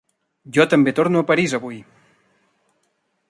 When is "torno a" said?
0.99-1.27